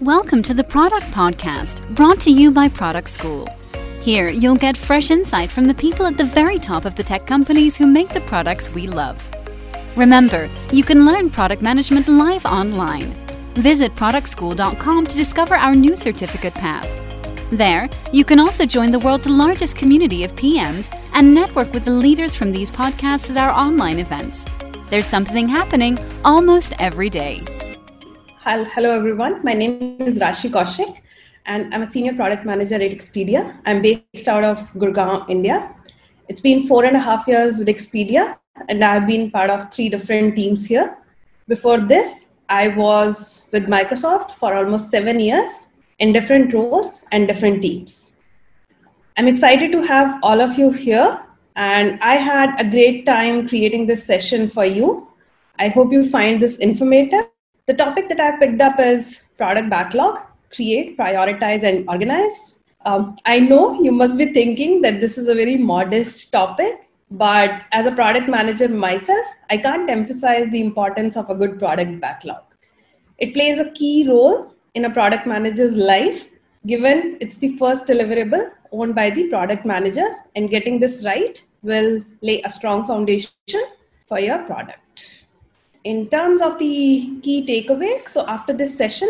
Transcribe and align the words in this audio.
Welcome 0.00 0.42
to 0.44 0.54
the 0.54 0.64
Product 0.64 1.04
Podcast, 1.08 1.94
brought 1.94 2.20
to 2.20 2.30
you 2.30 2.50
by 2.50 2.68
Product 2.68 3.06
School. 3.06 3.46
Here, 4.00 4.30
you'll 4.30 4.56
get 4.56 4.74
fresh 4.74 5.10
insight 5.10 5.50
from 5.50 5.66
the 5.66 5.74
people 5.74 6.06
at 6.06 6.16
the 6.16 6.24
very 6.24 6.58
top 6.58 6.86
of 6.86 6.94
the 6.94 7.02
tech 7.02 7.26
companies 7.26 7.76
who 7.76 7.86
make 7.86 8.08
the 8.08 8.22
products 8.22 8.70
we 8.70 8.86
love. 8.86 9.20
Remember, 9.98 10.48
you 10.72 10.82
can 10.84 11.04
learn 11.04 11.28
product 11.28 11.60
management 11.60 12.08
live 12.08 12.46
online. 12.46 13.12
Visit 13.56 13.94
productschool.com 13.94 15.06
to 15.06 15.16
discover 15.18 15.54
our 15.54 15.74
new 15.74 15.94
certificate 15.94 16.54
path. 16.54 16.88
There, 17.52 17.86
you 18.10 18.24
can 18.24 18.40
also 18.40 18.64
join 18.64 18.92
the 18.92 19.00
world's 19.00 19.28
largest 19.28 19.76
community 19.76 20.24
of 20.24 20.34
PMs 20.34 20.98
and 21.12 21.34
network 21.34 21.74
with 21.74 21.84
the 21.84 21.90
leaders 21.90 22.34
from 22.34 22.52
these 22.52 22.70
podcasts 22.70 23.30
at 23.30 23.36
our 23.36 23.50
online 23.50 23.98
events. 23.98 24.46
There's 24.88 25.06
something 25.06 25.46
happening 25.46 25.98
almost 26.24 26.72
every 26.78 27.10
day. 27.10 27.42
Hello, 28.52 28.90
everyone. 28.90 29.44
My 29.44 29.52
name 29.52 29.98
is 30.00 30.18
Rashi 30.18 30.50
Kaushik, 30.50 31.02
and 31.46 31.72
I'm 31.72 31.82
a 31.82 31.88
senior 31.88 32.14
product 32.14 32.44
manager 32.44 32.74
at 32.74 32.80
Expedia. 32.80 33.56
I'm 33.64 33.80
based 33.80 34.26
out 34.26 34.42
of 34.42 34.72
Gurgaon, 34.72 35.30
India. 35.30 35.72
It's 36.28 36.40
been 36.40 36.66
four 36.66 36.84
and 36.84 36.96
a 36.96 36.98
half 36.98 37.28
years 37.28 37.60
with 37.60 37.68
Expedia, 37.68 38.38
and 38.68 38.84
I've 38.84 39.06
been 39.06 39.30
part 39.30 39.50
of 39.50 39.72
three 39.72 39.88
different 39.88 40.34
teams 40.34 40.66
here. 40.66 40.98
Before 41.46 41.78
this, 41.78 42.26
I 42.48 42.66
was 42.66 43.42
with 43.52 43.68
Microsoft 43.68 44.32
for 44.32 44.56
almost 44.56 44.90
seven 44.90 45.20
years 45.20 45.68
in 46.00 46.12
different 46.12 46.52
roles 46.52 47.02
and 47.12 47.28
different 47.28 47.62
teams. 47.62 48.16
I'm 49.16 49.28
excited 49.28 49.70
to 49.70 49.82
have 49.82 50.18
all 50.24 50.40
of 50.40 50.58
you 50.58 50.72
here, 50.72 51.24
and 51.54 52.00
I 52.02 52.16
had 52.16 52.60
a 52.60 52.68
great 52.68 53.06
time 53.06 53.48
creating 53.48 53.86
this 53.86 54.04
session 54.04 54.48
for 54.48 54.64
you. 54.64 55.06
I 55.60 55.68
hope 55.68 55.92
you 55.92 56.10
find 56.10 56.42
this 56.42 56.56
informative 56.56 57.29
the 57.70 57.76
topic 57.76 58.08
that 58.08 58.18
I've 58.18 58.40
picked 58.40 58.60
up 58.60 58.80
is 58.80 59.24
product 59.38 59.70
backlog 59.70 60.18
create, 60.52 60.98
prioritize, 60.98 61.62
and 61.62 61.88
organize. 61.88 62.56
Um, 62.84 63.16
I 63.24 63.38
know 63.38 63.80
you 63.80 63.92
must 63.92 64.16
be 64.16 64.32
thinking 64.32 64.80
that 64.82 65.00
this 65.00 65.16
is 65.16 65.28
a 65.28 65.34
very 65.34 65.56
modest 65.56 66.32
topic, 66.32 66.88
but 67.12 67.62
as 67.70 67.86
a 67.86 67.92
product 67.92 68.28
manager 68.28 68.68
myself, 68.68 69.24
I 69.48 69.58
can't 69.58 69.88
emphasize 69.88 70.50
the 70.50 70.60
importance 70.60 71.16
of 71.16 71.30
a 71.30 71.36
good 71.36 71.60
product 71.60 72.00
backlog. 72.00 72.42
It 73.18 73.32
plays 73.32 73.60
a 73.60 73.70
key 73.70 74.08
role 74.08 74.54
in 74.74 74.86
a 74.86 74.90
product 74.90 75.28
manager's 75.28 75.76
life, 75.76 76.26
given 76.66 77.16
it's 77.20 77.38
the 77.38 77.56
first 77.58 77.86
deliverable 77.86 78.50
owned 78.72 78.96
by 78.96 79.10
the 79.10 79.28
product 79.28 79.64
managers, 79.64 80.14
and 80.34 80.50
getting 80.50 80.80
this 80.80 81.04
right 81.04 81.40
will 81.62 82.02
lay 82.22 82.40
a 82.42 82.50
strong 82.50 82.84
foundation 82.84 83.62
for 84.08 84.18
your 84.18 84.42
product 84.46 85.26
in 85.84 86.08
terms 86.08 86.42
of 86.42 86.58
the 86.58 87.18
key 87.22 87.44
takeaways, 87.46 88.00
so 88.00 88.26
after 88.26 88.52
this 88.52 88.76
session, 88.76 89.08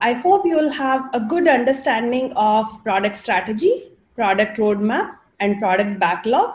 I 0.00 0.12
hope 0.12 0.44
you 0.44 0.56
will 0.56 0.70
have 0.70 1.08
a 1.14 1.20
good 1.20 1.48
understanding 1.48 2.32
of 2.36 2.66
product 2.84 3.16
strategy, 3.16 3.90
product 4.14 4.58
roadmap, 4.58 5.16
and 5.40 5.58
product 5.58 5.98
backlog. 5.98 6.54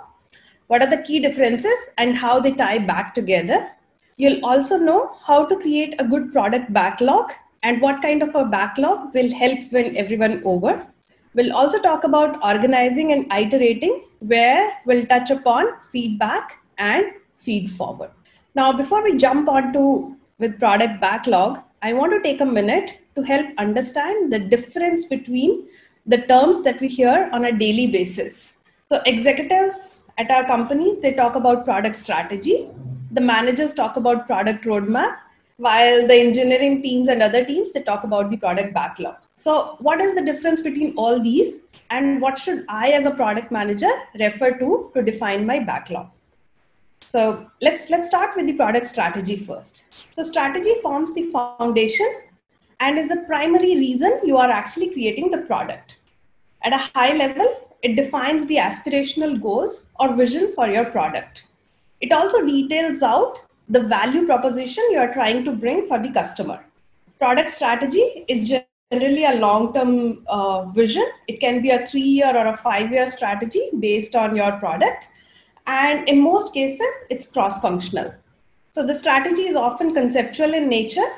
What 0.67 0.81
are 0.81 0.89
the 0.89 1.01
key 1.01 1.19
differences 1.19 1.89
and 1.97 2.15
how 2.15 2.39
they 2.39 2.51
tie 2.51 2.77
back 2.77 3.13
together? 3.13 3.71
You'll 4.17 4.45
also 4.45 4.77
know 4.77 5.17
how 5.25 5.45
to 5.45 5.55
create 5.57 5.95
a 5.99 6.07
good 6.07 6.31
product 6.31 6.71
backlog 6.71 7.31
and 7.63 7.81
what 7.81 8.01
kind 8.01 8.23
of 8.23 8.33
a 8.35 8.45
backlog 8.45 9.13
will 9.13 9.33
help 9.33 9.59
win 9.71 9.97
everyone 9.97 10.41
over. 10.45 10.87
We'll 11.33 11.55
also 11.55 11.79
talk 11.81 12.03
about 12.03 12.43
organizing 12.43 13.11
and 13.11 13.31
iterating, 13.33 14.03
where 14.19 14.73
we'll 14.85 15.05
touch 15.05 15.29
upon 15.29 15.67
feedback 15.91 16.59
and 16.77 17.05
feed 17.37 17.71
forward. 17.71 18.11
Now, 18.53 18.73
before 18.73 19.01
we 19.01 19.15
jump 19.15 19.47
on 19.47 19.71
to 19.71 20.17
with 20.37 20.59
product 20.59 20.99
backlog, 20.99 21.59
I 21.81 21.93
want 21.93 22.11
to 22.11 22.21
take 22.21 22.41
a 22.41 22.45
minute 22.45 22.97
to 23.15 23.21
help 23.21 23.47
understand 23.57 24.31
the 24.31 24.39
difference 24.39 25.05
between 25.05 25.67
the 26.05 26.17
terms 26.17 26.61
that 26.63 26.81
we 26.81 26.89
hear 26.89 27.29
on 27.31 27.45
a 27.45 27.57
daily 27.57 27.87
basis. 27.87 28.53
So, 28.89 29.01
executives 29.05 30.01
at 30.17 30.29
our 30.31 30.45
companies, 30.45 30.99
they 30.99 31.13
talk 31.13 31.35
about 31.35 31.63
product 31.63 31.95
strategy. 31.95 32.69
The 33.11 33.21
managers 33.21 33.73
talk 33.73 33.95
about 33.95 34.27
product 34.27 34.65
roadmap, 34.65 35.17
while 35.55 36.05
the 36.05 36.15
engineering 36.15 36.81
teams 36.81 37.07
and 37.07 37.23
other 37.23 37.45
teams, 37.45 37.71
they 37.71 37.83
talk 37.83 38.03
about 38.03 38.29
the 38.29 38.37
product 38.37 38.73
backlog. 38.73 39.15
So, 39.35 39.77
what 39.79 40.01
is 40.01 40.13
the 40.13 40.25
difference 40.25 40.59
between 40.59 40.93
all 40.97 41.21
these? 41.21 41.59
And 41.89 42.21
what 42.21 42.37
should 42.37 42.65
I, 42.67 42.91
as 42.91 43.05
a 43.05 43.11
product 43.11 43.49
manager, 43.49 43.91
refer 44.19 44.51
to 44.59 44.91
to 44.93 45.01
define 45.01 45.45
my 45.45 45.59
backlog? 45.59 46.09
So 47.01 47.49
let's 47.61 47.89
let's 47.89 48.07
start 48.07 48.35
with 48.35 48.45
the 48.45 48.53
product 48.53 48.85
strategy 48.85 49.35
first. 49.35 50.05
So 50.11 50.21
strategy 50.21 50.75
forms 50.83 51.13
the 51.13 51.31
foundation 51.31 52.07
and 52.79 52.97
is 52.97 53.09
the 53.09 53.23
primary 53.27 53.75
reason 53.75 54.19
you 54.23 54.37
are 54.37 54.49
actually 54.49 54.93
creating 54.93 55.31
the 55.31 55.39
product. 55.39 55.97
At 56.63 56.73
a 56.73 56.89
high 56.93 57.17
level, 57.17 57.47
it 57.81 57.95
defines 57.95 58.45
the 58.45 58.57
aspirational 58.57 59.41
goals 59.41 59.87
or 59.99 60.15
vision 60.15 60.51
for 60.53 60.67
your 60.67 60.85
product. 60.85 61.47
It 62.01 62.11
also 62.11 62.45
details 62.45 63.01
out 63.01 63.39
the 63.67 63.81
value 63.81 64.25
proposition 64.27 64.83
you 64.91 64.99
are 64.99 65.11
trying 65.11 65.43
to 65.45 65.53
bring 65.53 65.87
for 65.87 65.97
the 65.97 66.11
customer. 66.11 66.63
Product 67.17 67.49
strategy 67.49 68.25
is 68.27 68.47
generally 68.91 69.25
a 69.25 69.39
long 69.39 69.73
term 69.73 70.23
uh, 70.27 70.65
vision. 70.65 71.07
It 71.27 71.39
can 71.39 71.63
be 71.63 71.71
a 71.71 71.85
three 71.87 72.09
year 72.19 72.35
or 72.37 72.47
a 72.47 72.57
five 72.57 72.91
year 72.91 73.07
strategy 73.07 73.71
based 73.79 74.15
on 74.15 74.35
your 74.35 74.51
product 74.59 75.07
and 75.67 76.07
in 76.09 76.21
most 76.21 76.53
cases, 76.53 76.93
it's 77.09 77.25
cross 77.25 77.59
functional. 77.61 78.13
So 78.71 78.85
the 78.85 78.95
strategy 78.95 79.43
is 79.43 79.55
often 79.55 79.93
conceptual 79.93 80.53
in 80.53 80.69
nature 80.69 81.09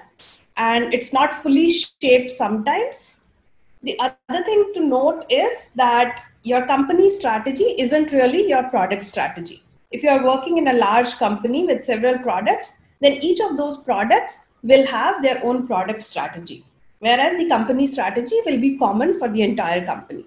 and 0.58 0.94
it's 0.94 1.14
not 1.14 1.34
fully 1.34 1.72
shaped 2.02 2.32
sometimes. 2.32 3.18
The 3.84 4.00
other 4.00 4.44
thing 4.44 4.72
to 4.76 4.80
note 4.80 5.26
is 5.30 5.70
that 5.76 6.24
your 6.44 6.66
company 6.66 7.10
strategy 7.10 7.76
isn't 7.80 8.12
really 8.12 8.50
your 8.50 8.64
product 8.70 9.06
strategy. 9.06 9.64
If 9.92 10.04
you 10.04 10.10
are 10.10 10.24
working 10.24 10.58
in 10.58 10.70
a 10.70 10.74
large 10.74 11.16
company 11.18 11.66
with 11.66 11.86
several 11.86 12.18
products, 12.20 12.74
then 13.02 13.14
each 13.22 13.40
of 13.40 13.58
those 13.58 13.78
products 13.78 14.40
will 14.64 14.86
have 14.88 15.22
their 15.22 15.44
own 15.46 15.68
product 15.68 16.02
strategy, 16.02 16.66
whereas 17.00 17.38
the 17.38 17.48
company 17.48 17.86
strategy 17.86 18.36
will 18.46 18.60
be 18.60 18.78
common 18.78 19.20
for 19.20 19.30
the 19.30 19.42
entire 19.42 19.86
company. 19.86 20.26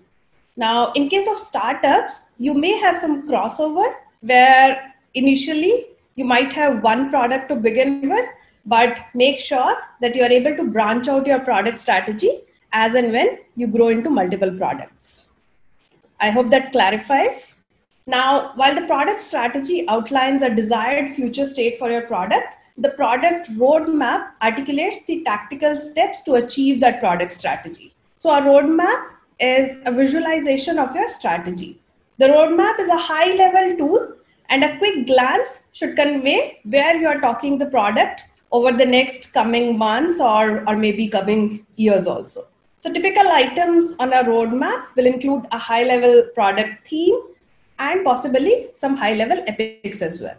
Now, 0.57 0.93
in 0.93 1.09
case 1.09 1.29
of 1.29 1.39
startups, 1.39 2.21
you 2.39 2.55
may 2.55 2.79
have 2.79 2.97
some 2.99 3.27
crossover 3.29 3.95
where 4.27 4.95
initially 5.15 5.87
you 6.17 6.25
might 6.25 6.53
have 6.53 6.83
one 6.83 7.11
product 7.11 7.49
to 7.49 7.57
begin 7.57 8.09
with, 8.09 8.27
but 8.65 8.99
make 9.15 9.39
sure 9.39 9.77
that 10.01 10.15
you 10.15 10.23
are 10.23 10.31
able 10.31 10.57
to 10.57 10.65
branch 10.65 11.09
out 11.09 11.27
your 11.27 11.41
product 11.41 11.79
strategy 11.79 12.41
as 12.73 12.95
and 12.95 13.13
when 13.13 13.39
you 13.55 13.67
grow 13.67 13.89
into 13.89 14.11
multiple 14.11 14.51
products. 14.51 15.27
I 16.21 16.31
hope 16.31 16.51
that 16.51 16.73
clarifies. 16.73 17.55
Now, 18.07 18.53
while 18.55 18.75
the 18.75 18.87
product 18.87 19.21
strategy 19.21 19.85
outlines 19.89 20.43
a 20.43 20.51
desired 20.51 21.15
future 21.15 21.45
state 21.45 21.79
for 21.79 21.91
your 21.91 22.03
product, 22.03 22.55
the 22.79 22.91
product 22.91 23.51
roadmap 23.57 24.31
articulates 24.43 25.01
the 25.07 25.23
tactical 25.25 25.77
steps 25.77 26.21
to 26.23 26.35
achieve 26.35 26.81
that 26.81 27.01
product 27.01 27.33
strategy. 27.33 27.95
So, 28.19 28.31
a 28.31 28.43
roadmap 28.43 29.13
is 29.41 29.77
a 29.87 29.93
visualization 29.93 30.79
of 30.79 30.95
your 30.95 31.09
strategy. 31.09 31.81
The 32.19 32.29
roadmap 32.29 32.81
is 32.81 32.89
a 32.89 32.97
high 32.97 33.35
level 33.35 33.77
tool, 33.77 34.17
and 34.49 34.65
a 34.65 34.79
quick 34.79 35.07
glance 35.07 35.61
should 35.73 35.97
convey 35.97 36.61
where 36.65 36.97
you 36.97 37.07
are 37.09 37.21
talking 37.21 37.59
the 37.59 37.67
product 37.67 38.25
over 38.53 38.73
the 38.73 38.87
next 38.87 39.35
coming 39.35 39.77
months 39.77 40.19
or, 40.19 40.67
or 40.67 40.77
maybe 40.77 41.09
coming 41.09 41.67
years 41.77 42.07
also. 42.07 42.47
So, 42.81 42.91
typical 42.91 43.29
items 43.29 43.95
on 43.99 44.15
a 44.15 44.23
roadmap 44.25 44.87
will 44.97 45.07
include 45.07 45.47
a 45.53 45.59
high 45.59 45.83
level 45.83 46.23
product 46.35 46.89
theme 46.89 47.21
and 47.79 48.03
possibly 48.03 48.69
some 48.75 48.97
high 48.97 49.15
level 49.15 49.43
epics 49.47 50.01
as 50.01 50.21
well. 50.21 50.39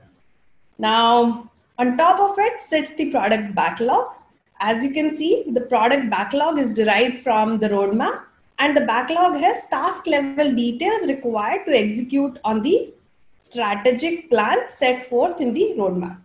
Now, 0.80 1.52
on 1.78 1.96
top 1.98 2.20
of 2.20 2.40
it 2.40 2.60
sits 2.60 2.92
the 2.92 3.12
product 3.12 3.54
backlog. 3.54 4.14
As 4.60 4.84
you 4.84 4.92
can 4.92 5.12
see, 5.12 5.46
the 5.52 5.62
product 5.62 6.10
backlog 6.10 6.58
is 6.58 6.72
derived 6.72 7.20
from 7.20 7.60
the 7.60 7.70
roadmap 7.70 8.22
and 8.60 8.76
the 8.76 8.82
backlog 8.82 9.36
has 9.38 9.68
task 9.68 10.08
level 10.08 10.54
details 10.54 11.08
required 11.08 11.66
to 11.66 11.78
execute 11.78 12.40
on 12.44 12.62
the 12.62 12.94
strategic 13.44 14.30
plan 14.30 14.58
set 14.70 15.04
forth 15.08 15.40
in 15.40 15.54
the 15.54 15.76
roadmap. 15.78 16.18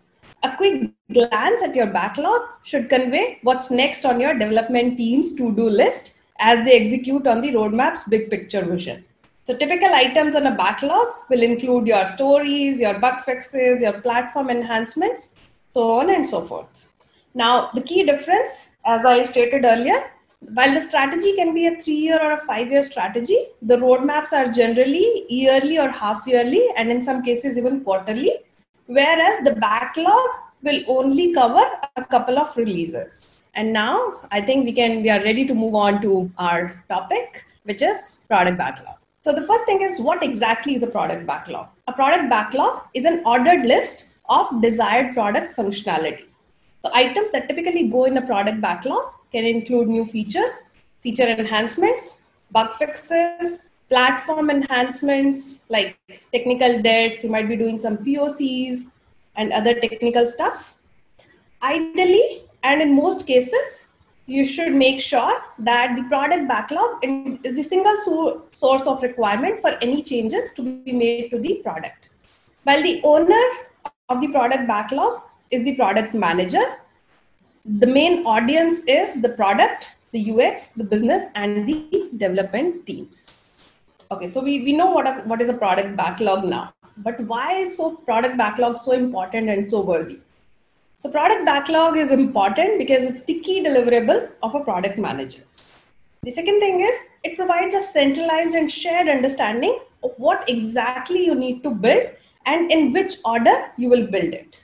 A 0.42 0.56
quick 0.56 0.90
glance 1.12 1.62
at 1.62 1.74
your 1.74 1.86
backlog 1.86 2.40
should 2.64 2.88
convey 2.88 3.38
what's 3.42 3.70
next 3.70 4.04
on 4.04 4.18
your 4.18 4.34
development 4.34 4.96
team's 4.96 5.32
to 5.34 5.52
do 5.52 5.68
list 5.68 6.14
as 6.40 6.64
they 6.64 6.80
execute 6.80 7.26
on 7.26 7.40
the 7.40 7.52
roadmap's 7.52 8.04
big 8.04 8.28
picture 8.30 8.64
vision. 8.64 9.04
So, 9.44 9.56
typical 9.56 9.92
items 9.92 10.36
on 10.36 10.46
a 10.46 10.54
backlog 10.54 11.08
will 11.28 11.42
include 11.42 11.86
your 11.86 12.06
stories, 12.06 12.80
your 12.80 12.98
bug 12.98 13.20
fixes, 13.20 13.82
your 13.82 14.00
platform 14.00 14.50
enhancements, 14.50 15.30
so 15.74 15.98
on 15.98 16.10
and 16.10 16.26
so 16.26 16.40
forth. 16.40 16.86
Now, 17.34 17.70
the 17.74 17.80
key 17.80 18.04
difference, 18.04 18.70
as 18.84 19.04
I 19.04 19.24
stated 19.24 19.64
earlier, 19.64 20.11
while 20.54 20.74
the 20.74 20.80
strategy 20.80 21.34
can 21.34 21.54
be 21.54 21.66
a 21.66 21.76
three 21.78 21.94
year 21.94 22.18
or 22.22 22.32
a 22.32 22.40
five 22.46 22.70
year 22.70 22.82
strategy, 22.82 23.46
the 23.62 23.76
roadmaps 23.76 24.32
are 24.32 24.50
generally 24.50 25.24
yearly 25.28 25.78
or 25.78 25.88
half 25.88 26.26
yearly, 26.26 26.66
and 26.76 26.90
in 26.90 27.02
some 27.02 27.22
cases, 27.22 27.56
even 27.56 27.82
quarterly. 27.82 28.38
Whereas 28.86 29.44
the 29.44 29.54
backlog 29.54 30.28
will 30.62 30.82
only 30.88 31.32
cover 31.32 31.64
a 31.96 32.04
couple 32.04 32.38
of 32.38 32.56
releases. 32.56 33.36
And 33.54 33.72
now 33.72 34.20
I 34.30 34.40
think 34.40 34.64
we 34.64 34.72
can 34.72 35.02
we 35.02 35.10
are 35.10 35.22
ready 35.22 35.46
to 35.46 35.54
move 35.54 35.74
on 35.74 36.02
to 36.02 36.30
our 36.38 36.82
topic, 36.88 37.44
which 37.64 37.82
is 37.82 38.18
product 38.28 38.58
backlog. 38.58 38.96
So 39.20 39.32
the 39.32 39.42
first 39.42 39.64
thing 39.66 39.82
is 39.82 40.00
what 40.00 40.22
exactly 40.22 40.74
is 40.74 40.82
a 40.82 40.86
product 40.86 41.26
backlog? 41.26 41.68
A 41.86 41.92
product 41.92 42.28
backlog 42.28 42.82
is 42.94 43.04
an 43.04 43.22
ordered 43.24 43.64
list 43.64 44.06
of 44.28 44.60
desired 44.60 45.14
product 45.14 45.56
functionality. 45.56 46.24
The 46.82 46.96
items 46.96 47.30
that 47.30 47.48
typically 47.48 47.88
go 47.88 48.04
in 48.06 48.16
a 48.16 48.22
product 48.22 48.60
backlog 48.60 49.12
can 49.32 49.44
include 49.44 49.88
new 49.88 50.04
features, 50.04 50.64
feature 51.00 51.26
enhancements, 51.26 52.18
bug 52.50 52.72
fixes, 52.74 53.60
platform 53.88 54.50
enhancements 54.50 55.60
like 55.68 55.98
technical 56.32 56.80
debts. 56.80 57.24
You 57.24 57.30
might 57.30 57.48
be 57.48 57.56
doing 57.56 57.78
some 57.78 57.98
POCs 57.98 58.84
and 59.36 59.52
other 59.52 59.74
technical 59.74 60.26
stuff. 60.26 60.74
Ideally, 61.62 62.44
and 62.62 62.80
in 62.80 62.94
most 62.94 63.26
cases, 63.26 63.86
you 64.26 64.44
should 64.44 64.72
make 64.72 65.00
sure 65.00 65.42
that 65.58 65.96
the 65.96 66.04
product 66.04 66.46
backlog 66.48 67.04
is 67.04 67.54
the 67.54 67.62
single 67.62 68.46
source 68.52 68.86
of 68.86 69.02
requirement 69.02 69.60
for 69.60 69.70
any 69.82 70.02
changes 70.02 70.52
to 70.52 70.62
be 70.62 70.92
made 70.92 71.30
to 71.30 71.38
the 71.38 71.54
product. 71.64 72.08
While 72.62 72.82
the 72.82 73.00
owner 73.02 73.42
of 74.08 74.20
the 74.20 74.28
product 74.28 74.68
backlog 74.68 75.22
is 75.50 75.64
the 75.64 75.74
product 75.74 76.14
manager, 76.14 76.64
the 77.64 77.86
main 77.86 78.26
audience 78.26 78.80
is 78.88 79.20
the 79.22 79.28
product, 79.28 79.94
the 80.10 80.32
UX, 80.32 80.68
the 80.68 80.82
business, 80.82 81.24
and 81.36 81.68
the 81.68 82.10
development 82.16 82.86
teams. 82.86 83.70
Okay, 84.10 84.26
so 84.26 84.42
we, 84.42 84.62
we 84.62 84.72
know 84.72 84.90
what, 84.90 85.06
a, 85.06 85.22
what 85.22 85.40
is 85.40 85.48
a 85.48 85.54
product 85.54 85.96
backlog 85.96 86.44
now, 86.44 86.74
but 86.98 87.20
why 87.20 87.52
is 87.52 87.76
so 87.76 87.92
product 87.96 88.36
backlog 88.36 88.76
so 88.76 88.92
important 88.92 89.48
and 89.48 89.70
so 89.70 89.80
worthy? 89.80 90.18
So 90.98 91.10
product 91.10 91.46
backlog 91.46 91.96
is 91.96 92.10
important 92.10 92.78
because 92.78 93.04
it's 93.04 93.22
the 93.24 93.40
key 93.40 93.62
deliverable 93.64 94.30
of 94.42 94.54
a 94.54 94.64
product 94.64 94.98
manager. 94.98 95.42
The 96.22 96.30
second 96.30 96.60
thing 96.60 96.80
is 96.80 96.94
it 97.24 97.36
provides 97.36 97.74
a 97.74 97.82
centralized 97.82 98.54
and 98.54 98.70
shared 98.70 99.08
understanding 99.08 99.78
of 100.04 100.12
what 100.16 100.48
exactly 100.48 101.24
you 101.24 101.34
need 101.34 101.62
to 101.62 101.70
build 101.70 102.10
and 102.46 102.70
in 102.70 102.92
which 102.92 103.16
order 103.24 103.70
you 103.76 103.88
will 103.88 104.06
build 104.06 104.34
it. 104.34 104.62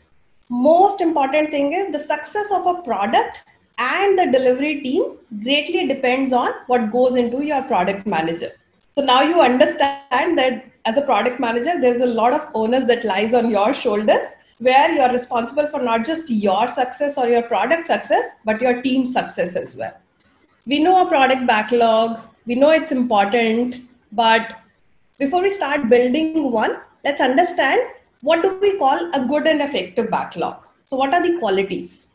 Most 0.51 1.03
important 1.03 1.51
thing 1.51 1.75
is 1.75 1.93
the 1.93 1.99
success 2.01 2.51
of 2.51 2.67
a 2.67 2.83
product 2.83 3.43
and 3.77 4.19
the 4.19 4.27
delivery 4.27 4.81
team 4.81 5.19
greatly 5.43 5.87
depends 5.87 6.33
on 6.33 6.51
what 6.69 6.91
goes 6.91 7.17
into 7.17 7.45
your 7.45 7.63
product 7.63 8.07
manager. 8.07 8.53
So 8.95 9.05
now 9.05 9.23
you 9.23 9.43
understand 9.43 10.39
that 10.39 10.65
as 10.87 10.97
a 10.97 11.03
product 11.03 11.39
manager, 11.39 11.79
there's 11.79 12.01
a 12.01 12.07
lot 12.07 12.33
of 12.33 12.49
onus 12.55 12.85
that 12.85 13.05
lies 13.05 13.35
on 13.35 13.51
your 13.51 13.75
shoulders 13.75 14.27
where 14.59 14.91
you're 14.91 15.13
responsible 15.13 15.67
for 15.67 15.83
not 15.83 16.05
just 16.05 16.31
your 16.31 16.67
success 16.67 17.19
or 17.19 17.29
your 17.29 17.43
product 17.43 17.87
success, 17.87 18.31
but 18.45 18.61
your 18.61 18.81
team 18.81 19.05
success 19.05 19.55
as 19.55 19.77
well. 19.77 19.97
We 20.67 20.79
know 20.81 21.07
a 21.07 21.09
product 21.09 21.47
backlog, 21.47 22.21
we 22.47 22.55
know 22.55 22.71
it's 22.71 22.91
important, 22.91 23.83
but 24.13 24.55
before 25.19 25.43
we 25.43 25.51
start 25.51 25.89
building 25.91 26.51
one, 26.51 26.79
let's 27.05 27.21
understand 27.21 27.81
what 28.23 28.43
do 28.43 28.59
we 28.61 28.79
call 28.79 29.11
a 29.15 29.27
good 29.27 29.47
and 29.47 29.63
effective 29.63 30.11
backlog. 30.11 30.65
So, 30.89 30.97
what 30.97 31.15
are 31.15 31.23
the 31.23 31.39
qualities? 31.39 32.09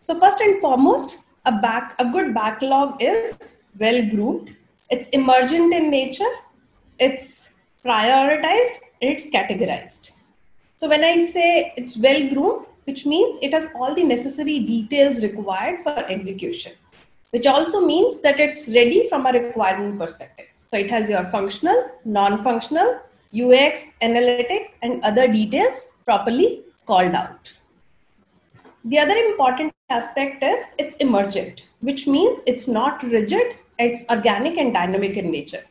So, 0.00 0.18
first 0.18 0.40
and 0.40 0.60
foremost, 0.60 1.18
a 1.44 1.52
back 1.52 1.94
a 1.98 2.10
good 2.10 2.34
backlog 2.34 3.02
is 3.02 3.56
well 3.78 4.08
groomed, 4.10 4.56
it's 4.90 5.08
emergent 5.08 5.72
in 5.74 5.90
nature, 5.90 6.32
it's 6.98 7.50
prioritized, 7.84 8.78
and 9.00 9.10
it's 9.10 9.26
categorized. 9.26 10.12
So 10.78 10.88
when 10.88 11.04
I 11.04 11.24
say 11.24 11.72
it's 11.76 11.96
well 11.96 12.28
groomed, 12.28 12.66
which 12.84 13.06
means 13.06 13.38
it 13.40 13.52
has 13.52 13.68
all 13.76 13.94
the 13.94 14.02
necessary 14.02 14.58
details 14.58 15.22
required 15.22 15.82
for 15.82 15.96
execution, 16.10 16.72
which 17.30 17.46
also 17.46 17.86
means 17.86 18.20
that 18.22 18.40
it's 18.40 18.68
ready 18.68 19.08
from 19.08 19.26
a 19.26 19.32
requirement 19.32 19.98
perspective. 19.98 20.46
So 20.72 20.80
it 20.80 20.90
has 20.90 21.08
your 21.08 21.24
functional, 21.26 21.88
non-functional, 22.04 23.00
UX, 23.34 23.86
analytics, 24.02 24.74
and 24.82 25.02
other 25.04 25.26
details 25.26 25.86
properly 26.04 26.62
called 26.86 27.14
out. 27.14 27.52
The 28.84 28.98
other 28.98 29.14
important 29.14 29.72
aspect 29.90 30.42
is 30.42 30.64
it's 30.78 30.96
emergent, 30.96 31.64
which 31.80 32.06
means 32.06 32.40
it's 32.46 32.68
not 32.68 33.02
rigid, 33.02 33.56
it's 33.78 34.04
organic 34.10 34.58
and 34.58 34.74
dynamic 34.74 35.16
in 35.16 35.30
nature. 35.30 35.64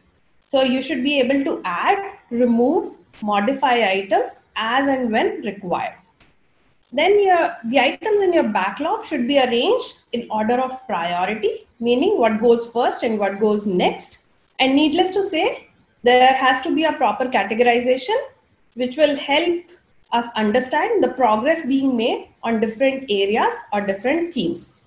So 0.50 0.63
you 0.63 0.81
should 0.81 1.04
be 1.04 1.19
able 1.19 1.44
to 1.44 1.62
add, 1.66 2.18
remove, 2.30 2.94
modify 3.22 3.90
items 3.90 4.40
as 4.56 4.88
and 4.88 5.12
when 5.12 5.42
required. 5.42 5.96
Then 6.94 7.22
your, 7.24 7.56
the 7.66 7.80
items 7.80 8.22
in 8.22 8.34
your 8.34 8.50
backlog 8.50 9.06
should 9.06 9.28
be 9.28 9.40
arranged 9.40 10.00
in 10.12 10.28
order 10.30 10.60
of 10.60 10.86
priority, 10.88 11.68
meaning 11.80 12.18
what 12.18 12.42
goes 12.42 12.68
first 12.68 13.04
and 13.04 13.18
what 13.18 13.40
goes 13.40 13.66
next. 13.66 14.19
And 14.60 14.75
needless 14.75 15.10
to 15.12 15.24
say, 15.24 15.69
there 16.03 16.33
has 16.33 16.62
to 16.62 16.75
be 16.75 16.86
a 16.86 16.94
proper 16.94 17.25
categorization 17.25 18.18
which 18.74 18.98
will 18.98 19.15
help 19.15 19.63
us 20.12 20.27
understand 20.36 21.03
the 21.03 21.09
progress 21.09 21.65
being 21.65 21.95
made 21.95 22.27
on 22.44 22.59
different 22.59 23.06
areas 23.09 23.53
or 23.71 23.81
different 23.81 24.33
themes. 24.33 24.77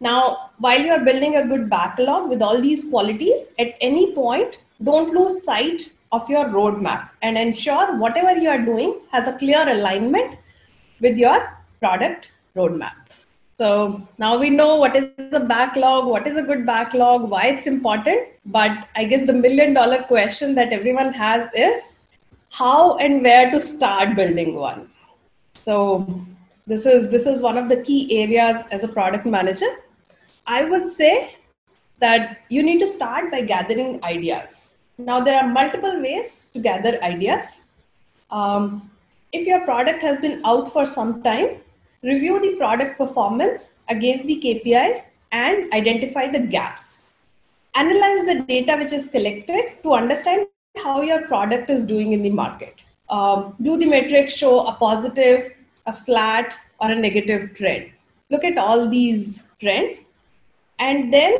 Now, 0.00 0.50
while 0.58 0.80
you 0.80 0.90
are 0.92 1.04
building 1.04 1.36
a 1.36 1.46
good 1.46 1.70
backlog 1.70 2.28
with 2.28 2.42
all 2.42 2.60
these 2.60 2.84
qualities, 2.84 3.46
at 3.58 3.74
any 3.80 4.12
point, 4.12 4.58
don't 4.82 5.14
lose 5.14 5.42
sight 5.42 5.92
of 6.12 6.28
your 6.28 6.46
roadmap 6.46 7.10
and 7.22 7.38
ensure 7.38 7.96
whatever 7.96 8.38
you 8.38 8.48
are 8.48 8.58
doing 8.58 9.00
has 9.10 9.26
a 9.26 9.32
clear 9.32 9.68
alignment 9.68 10.36
with 11.00 11.16
your 11.16 11.58
product 11.80 12.32
roadmap. 12.54 13.25
So 13.58 14.06
now 14.18 14.36
we 14.36 14.50
know 14.50 14.76
what 14.76 14.94
is 14.96 15.08
a 15.32 15.40
backlog, 15.40 16.06
what 16.06 16.26
is 16.26 16.36
a 16.36 16.42
good 16.42 16.66
backlog, 16.66 17.30
why 17.30 17.46
it's 17.46 17.66
important. 17.66 18.28
But 18.44 18.86
I 18.94 19.04
guess 19.04 19.26
the 19.26 19.32
million 19.32 19.72
dollar 19.72 20.02
question 20.02 20.54
that 20.56 20.72
everyone 20.72 21.12
has 21.14 21.48
is 21.54 21.94
how 22.50 22.98
and 22.98 23.22
where 23.22 23.50
to 23.50 23.60
start 23.60 24.14
building 24.14 24.54
one. 24.54 24.90
So 25.54 26.24
this 26.66 26.84
is 26.84 27.10
this 27.10 27.26
is 27.26 27.40
one 27.40 27.56
of 27.56 27.68
the 27.68 27.82
key 27.82 28.22
areas 28.22 28.62
as 28.70 28.84
a 28.84 28.88
product 28.88 29.24
manager. 29.24 29.72
I 30.46 30.64
would 30.64 30.90
say 30.90 31.36
that 31.98 32.40
you 32.50 32.62
need 32.62 32.78
to 32.80 32.86
start 32.86 33.30
by 33.30 33.40
gathering 33.40 34.04
ideas 34.04 34.74
now, 34.98 35.20
there 35.20 35.38
are 35.38 35.46
multiple 35.46 36.00
ways 36.00 36.48
to 36.54 36.60
gather 36.60 37.02
ideas. 37.02 37.64
Um, 38.30 38.90
if 39.32 39.46
your 39.46 39.64
product 39.64 40.02
has 40.02 40.16
been 40.18 40.40
out 40.44 40.72
for 40.72 40.86
some 40.86 41.22
time, 41.22 41.58
review 42.06 42.40
the 42.40 42.54
product 42.56 42.96
performance 42.98 43.68
against 43.88 44.26
the 44.26 44.40
KPIs 44.40 45.00
and 45.32 45.72
identify 45.72 46.26
the 46.28 46.40
gaps. 46.40 47.02
Analyze 47.74 48.24
the 48.26 48.44
data 48.48 48.76
which 48.76 48.92
is 48.92 49.08
collected 49.08 49.82
to 49.82 49.92
understand 49.92 50.46
how 50.82 51.02
your 51.02 51.26
product 51.26 51.68
is 51.68 51.84
doing 51.84 52.12
in 52.12 52.22
the 52.22 52.30
market. 52.30 52.74
Um, 53.10 53.54
do 53.60 53.76
the 53.76 53.86
metrics 53.86 54.32
show 54.34 54.66
a 54.66 54.72
positive, 54.74 55.52
a 55.86 55.92
flat, 55.92 56.56
or 56.80 56.90
a 56.90 56.94
negative 56.94 57.54
trend? 57.54 57.90
Look 58.30 58.44
at 58.44 58.56
all 58.56 58.88
these 58.88 59.44
trends 59.60 60.06
and 60.78 61.12
then 61.12 61.38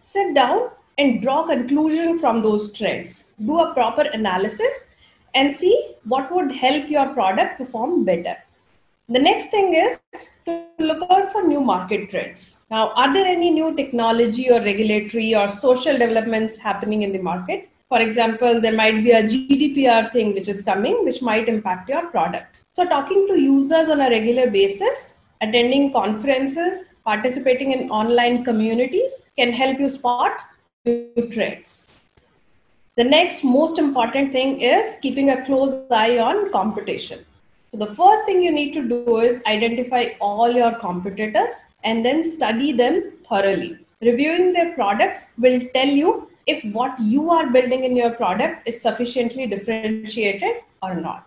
sit 0.00 0.34
down 0.34 0.70
and 0.98 1.20
draw 1.22 1.46
conclusion 1.46 2.18
from 2.18 2.42
those 2.42 2.72
trends 2.72 3.24
do 3.44 3.60
a 3.60 3.74
proper 3.74 4.02
analysis 4.02 4.84
and 5.34 5.54
see 5.54 5.94
what 6.04 6.32
would 6.32 6.50
help 6.50 6.88
your 6.88 7.08
product 7.12 7.58
perform 7.58 8.04
better 8.04 8.36
the 9.08 9.18
next 9.18 9.50
thing 9.50 9.74
is 9.74 9.98
to 10.44 10.66
look 10.78 11.02
out 11.10 11.30
for 11.32 11.42
new 11.46 11.60
market 11.60 12.10
trends 12.10 12.58
now 12.70 12.90
are 12.90 13.12
there 13.12 13.26
any 13.26 13.50
new 13.50 13.74
technology 13.74 14.50
or 14.50 14.60
regulatory 14.60 15.34
or 15.34 15.48
social 15.48 15.96
developments 15.96 16.56
happening 16.56 17.02
in 17.02 17.12
the 17.12 17.18
market 17.18 17.68
for 17.88 18.00
example 18.00 18.60
there 18.60 18.72
might 18.72 19.04
be 19.04 19.12
a 19.12 19.22
gdpr 19.22 20.10
thing 20.12 20.34
which 20.34 20.48
is 20.48 20.62
coming 20.62 21.04
which 21.04 21.22
might 21.22 21.48
impact 21.48 21.88
your 21.88 22.06
product 22.08 22.62
so 22.72 22.84
talking 22.84 23.26
to 23.28 23.40
users 23.40 23.88
on 23.88 24.00
a 24.00 24.10
regular 24.10 24.50
basis 24.50 25.14
attending 25.40 25.92
conferences 25.92 26.94
participating 27.04 27.72
in 27.72 27.90
online 27.90 28.42
communities 28.44 29.22
can 29.38 29.52
help 29.52 29.78
you 29.78 29.88
spot 29.88 30.32
new 30.84 31.28
trends. 31.30 31.88
The 32.96 33.04
next 33.04 33.44
most 33.44 33.78
important 33.78 34.32
thing 34.32 34.60
is 34.60 34.96
keeping 35.02 35.30
a 35.30 35.44
close 35.44 35.74
eye 35.90 36.18
on 36.18 36.50
competition. 36.50 37.24
So 37.76 37.84
the 37.84 37.94
first 37.94 38.24
thing 38.24 38.42
you 38.42 38.52
need 38.52 38.72
to 38.72 38.88
do 38.88 39.18
is 39.18 39.42
identify 39.46 40.04
all 40.18 40.50
your 40.50 40.78
competitors 40.78 41.56
and 41.84 42.02
then 42.02 42.22
study 42.22 42.72
them 42.72 43.12
thoroughly. 43.28 43.76
Reviewing 44.00 44.54
their 44.54 44.72
products 44.72 45.32
will 45.36 45.60
tell 45.74 45.86
you 45.86 46.30
if 46.46 46.64
what 46.72 46.98
you 46.98 47.28
are 47.30 47.50
building 47.50 47.84
in 47.84 47.94
your 47.94 48.12
product 48.12 48.66
is 48.66 48.80
sufficiently 48.80 49.46
differentiated 49.46 50.62
or 50.82 50.94
not. 50.94 51.26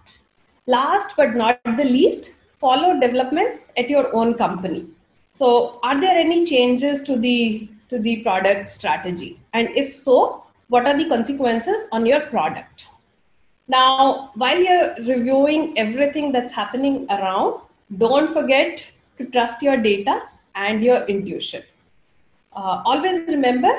Last 0.66 1.16
but 1.16 1.36
not 1.36 1.60
the 1.78 1.86
least, 1.86 2.34
follow 2.58 3.00
developments 3.00 3.68
at 3.78 3.88
your 3.88 4.16
own 4.16 4.34
company. 4.34 4.88
So, 5.34 5.80
are 5.84 6.02
there 6.02 6.18
any 6.18 6.48
changes 6.48 7.04
to 7.04 7.16
the 7.16 7.70
to 7.90 8.00
the 8.00 8.24
product 8.24 8.72
strategy? 8.72 9.40
And 9.54 9.70
if 9.76 9.94
so, 9.94 10.46
what 10.70 10.88
are 10.88 10.98
the 10.98 11.10
consequences 11.10 11.86
on 11.92 12.08
your 12.08 12.22
product? 12.22 12.88
Now, 13.70 14.32
while 14.34 14.60
you're 14.60 14.96
reviewing 14.96 15.78
everything 15.78 16.32
that's 16.32 16.52
happening 16.52 17.06
around, 17.12 17.62
don't 17.98 18.34
forget 18.34 18.84
to 19.20 19.26
trust 19.26 19.62
your 19.62 19.78
data 19.78 20.24
and 20.56 20.84
your 20.84 21.04
intuition. 21.06 21.62
Uh, 22.52 22.82
always 22.84 23.28
remember 23.28 23.70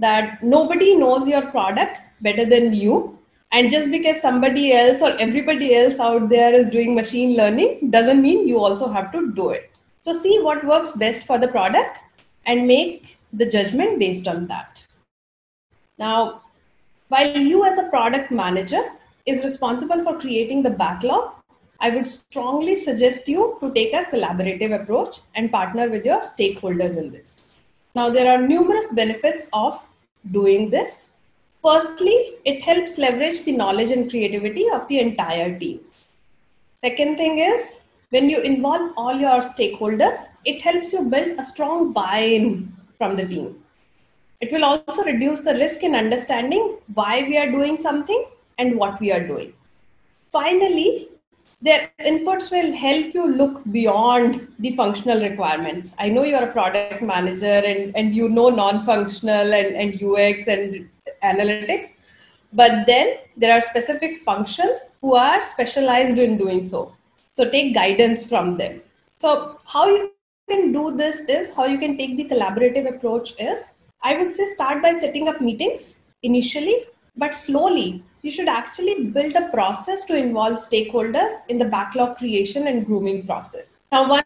that 0.00 0.42
nobody 0.42 0.96
knows 0.96 1.28
your 1.28 1.42
product 1.42 1.98
better 2.20 2.44
than 2.44 2.72
you. 2.72 3.16
And 3.52 3.70
just 3.70 3.90
because 3.92 4.20
somebody 4.20 4.72
else 4.72 5.00
or 5.00 5.16
everybody 5.18 5.74
else 5.76 6.00
out 6.00 6.28
there 6.28 6.52
is 6.52 6.68
doing 6.68 6.96
machine 6.96 7.36
learning 7.36 7.90
doesn't 7.90 8.20
mean 8.20 8.46
you 8.46 8.58
also 8.58 8.88
have 8.88 9.12
to 9.12 9.30
do 9.32 9.50
it. 9.50 9.70
So, 10.02 10.12
see 10.12 10.40
what 10.42 10.66
works 10.66 10.92
best 10.92 11.26
for 11.26 11.38
the 11.38 11.48
product 11.48 11.98
and 12.44 12.66
make 12.66 13.18
the 13.32 13.46
judgment 13.46 13.98
based 14.00 14.26
on 14.26 14.48
that. 14.48 14.86
Now, 15.96 16.42
while 17.08 17.36
you 17.36 17.64
as 17.64 17.78
a 17.78 17.88
product 17.88 18.30
manager 18.30 18.82
is 19.28 19.44
responsible 19.44 20.02
for 20.02 20.18
creating 20.18 20.62
the 20.62 20.70
backlog, 20.70 21.32
I 21.80 21.90
would 21.90 22.08
strongly 22.08 22.74
suggest 22.74 23.28
you 23.28 23.56
to 23.60 23.72
take 23.72 23.92
a 23.94 24.04
collaborative 24.04 24.74
approach 24.74 25.20
and 25.34 25.52
partner 25.52 25.88
with 25.88 26.04
your 26.04 26.20
stakeholders 26.20 26.96
in 26.96 27.10
this. 27.12 27.52
Now, 27.94 28.10
there 28.10 28.30
are 28.32 28.40
numerous 28.40 28.88
benefits 28.88 29.48
of 29.52 29.80
doing 30.32 30.70
this. 30.70 31.10
Firstly, 31.64 32.34
it 32.44 32.62
helps 32.62 32.98
leverage 32.98 33.42
the 33.42 33.52
knowledge 33.52 33.90
and 33.90 34.10
creativity 34.10 34.66
of 34.72 34.88
the 34.88 34.98
entire 34.98 35.58
team. 35.58 35.80
Second 36.84 37.16
thing 37.16 37.38
is, 37.38 37.80
when 38.10 38.28
you 38.30 38.40
involve 38.40 38.92
all 38.96 39.18
your 39.18 39.40
stakeholders, 39.40 40.24
it 40.44 40.62
helps 40.62 40.92
you 40.92 41.02
build 41.04 41.38
a 41.38 41.44
strong 41.44 41.92
buy 41.92 42.18
in 42.18 42.72
from 42.96 43.14
the 43.14 43.26
team. 43.26 43.62
It 44.40 44.52
will 44.52 44.64
also 44.64 45.02
reduce 45.04 45.40
the 45.40 45.54
risk 45.54 45.82
in 45.82 45.94
understanding 45.94 46.78
why 46.94 47.22
we 47.22 47.36
are 47.36 47.50
doing 47.50 47.76
something 47.76 48.24
and 48.58 48.76
what 48.76 49.00
we 49.00 49.12
are 49.12 49.26
doing. 49.26 49.52
Finally, 50.30 51.08
their 51.60 51.90
inputs 52.00 52.50
will 52.50 52.72
help 52.72 53.14
you 53.14 53.26
look 53.34 53.62
beyond 53.72 54.46
the 54.60 54.76
functional 54.76 55.20
requirements. 55.20 55.92
I 55.98 56.08
know 56.08 56.22
you're 56.22 56.44
a 56.44 56.52
product 56.52 57.02
manager 57.02 57.46
and, 57.46 57.96
and 57.96 58.14
you 58.14 58.28
know 58.28 58.48
non 58.48 58.84
functional 58.84 59.54
and, 59.54 59.74
and 59.74 60.02
UX 60.02 60.46
and 60.46 60.88
analytics, 61.24 61.94
but 62.52 62.86
then 62.86 63.16
there 63.36 63.52
are 63.52 63.60
specific 63.60 64.18
functions 64.18 64.92
who 65.00 65.14
are 65.14 65.42
specialized 65.42 66.18
in 66.18 66.38
doing 66.38 66.62
so. 66.62 66.94
So 67.34 67.48
take 67.48 67.74
guidance 67.74 68.24
from 68.24 68.56
them. 68.56 68.80
So, 69.18 69.58
how 69.64 69.88
you 69.88 70.12
can 70.48 70.72
do 70.72 70.96
this 70.96 71.20
is 71.28 71.52
how 71.52 71.66
you 71.66 71.78
can 71.78 71.98
take 71.98 72.16
the 72.16 72.24
collaborative 72.24 72.88
approach 72.88 73.34
is 73.38 73.70
I 74.02 74.16
would 74.16 74.34
say 74.34 74.46
start 74.46 74.80
by 74.80 74.92
setting 74.92 75.28
up 75.28 75.40
meetings 75.40 75.96
initially, 76.22 76.84
but 77.16 77.34
slowly 77.34 78.04
you 78.28 78.34
should 78.36 78.48
actually 78.48 78.94
build 79.16 79.34
a 79.36 79.48
process 79.48 80.04
to 80.04 80.14
involve 80.14 80.56
stakeholders 80.64 81.34
in 81.48 81.56
the 81.56 81.64
backlog 81.64 82.16
creation 82.18 82.66
and 82.70 82.84
grooming 82.84 83.26
process. 83.26 83.80
Now, 83.90 84.08
one 84.08 84.24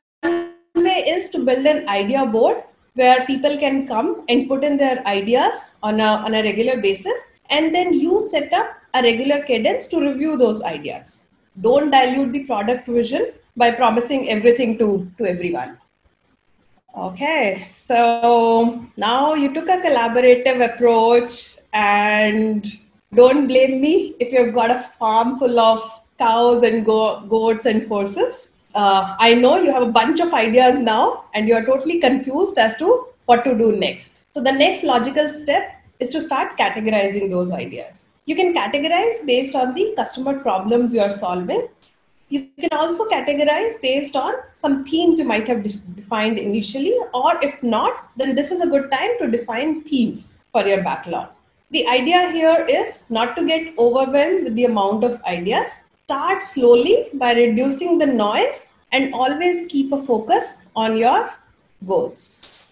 way 0.75 1.04
is 1.16 1.28
to 1.35 1.44
build 1.49 1.66
an 1.66 1.88
idea 1.88 2.26
board 2.26 2.64
where 2.94 3.25
people 3.26 3.56
can 3.56 3.87
come 3.87 4.25
and 4.28 4.49
put 4.49 4.64
in 4.64 4.76
their 4.76 5.06
ideas 5.06 5.71
on 5.85 6.00
a, 6.00 6.11
on 6.26 6.35
a 6.35 6.42
regular 6.42 6.80
basis, 6.80 7.28
and 7.50 7.73
then 7.73 7.92
you 7.92 8.21
set 8.21 8.52
up 8.52 8.75
a 8.94 9.02
regular 9.02 9.42
cadence 9.44 9.87
to 9.87 10.00
review 10.00 10.37
those 10.37 10.62
ideas. 10.62 11.23
Don't 11.61 11.90
dilute 11.92 12.32
the 12.32 12.44
product 12.44 12.88
vision 12.88 13.32
by 13.56 13.71
promising 13.71 14.28
everything 14.28 14.78
to, 14.78 15.09
to 15.18 15.26
everyone. 15.26 15.78
Okay, 16.99 17.64
so 17.68 18.85
now 18.97 19.35
you 19.35 19.54
took 19.54 19.68
a 19.68 19.78
collaborative 19.78 20.62
approach 20.71 21.56
and 21.73 22.66
don't 23.14 23.47
blame 23.47 23.81
me 23.81 24.14
if 24.21 24.33
you've 24.33 24.54
got 24.54 24.71
a 24.71 24.78
farm 24.78 25.38
full 25.38 25.61
of 25.61 25.81
cows 26.19 26.62
and 26.62 26.85
go- 26.85 27.21
goats 27.28 27.66
and 27.66 27.87
horses. 27.87 28.52
Uh, 28.75 29.14
I 29.19 29.35
know 29.35 29.59
you 29.59 29.71
have 29.71 29.83
a 29.83 29.92
bunch 29.92 30.21
of 30.21 30.33
ideas 30.33 30.78
now 30.78 31.25
and 31.35 31.47
you're 31.47 31.64
totally 31.64 31.99
confused 32.00 32.57
as 32.57 32.75
to 32.76 33.09
what 33.26 33.45
to 33.45 33.57
do 33.57 33.73
next. 33.73 34.26
So, 34.33 34.42
the 34.42 34.52
next 34.52 34.83
logical 34.83 35.28
step 35.28 35.75
is 36.00 36.09
to 36.11 36.23
start 36.23 36.57
categorizing 36.57 37.31
those 37.31 37.50
ideas. 37.50 38.09
You 38.25 38.35
can 38.35 38.54
categorize 38.54 39.25
based 39.26 39.54
on 39.54 39.75
the 39.75 39.92
customer 39.97 40.38
problems 40.38 40.95
you 40.95 41.00
are 41.00 41.11
solving. 41.11 41.69
You 42.31 42.49
can 42.59 42.71
also 42.73 43.04
categorize 43.11 43.81
based 43.83 44.16
on 44.16 44.33
some 44.54 44.85
themes 44.85 45.19
you 45.19 45.26
might 45.26 45.47
have 45.49 45.62
defined 45.97 46.38
initially, 46.38 46.95
or 47.12 47.38
if 47.42 47.62
not, 47.62 48.09
then 48.16 48.35
this 48.35 48.50
is 48.50 48.62
a 48.62 48.66
good 48.66 48.90
time 48.90 49.11
to 49.19 49.31
define 49.31 49.83
themes 49.83 50.47
for 50.50 50.66
your 50.66 50.83
backlog. 50.83 51.28
The 51.72 51.88
idea 51.88 52.30
here 52.32 52.66
is 52.68 53.02
not 53.08 53.34
to 53.34 53.46
get 53.46 53.78
overwhelmed 53.78 54.44
with 54.44 54.56
the 54.56 54.66
amount 54.66 55.04
of 55.04 55.22
ideas. 55.22 55.80
Start 56.04 56.42
slowly 56.42 57.08
by 57.14 57.32
reducing 57.32 57.96
the 57.96 58.04
noise 58.04 58.66
and 58.92 59.14
always 59.14 59.64
keep 59.72 59.90
a 59.90 60.02
focus 60.02 60.60
on 60.76 60.98
your 60.98 61.30
goals. 61.86 62.66